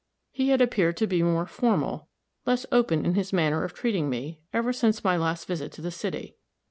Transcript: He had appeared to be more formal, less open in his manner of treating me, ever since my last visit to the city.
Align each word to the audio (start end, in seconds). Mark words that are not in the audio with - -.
He 0.31 0.49
had 0.49 0.61
appeared 0.61 0.97
to 0.97 1.05
be 1.05 1.21
more 1.21 1.45
formal, 1.45 2.07
less 2.47 2.65
open 2.71 3.05
in 3.05 3.13
his 3.13 3.31
manner 3.31 3.63
of 3.63 3.75
treating 3.75 4.09
me, 4.09 4.39
ever 4.51 4.73
since 4.73 5.03
my 5.03 5.15
last 5.15 5.45
visit 5.45 5.71
to 5.73 5.81
the 5.83 5.91
city. 5.91 6.37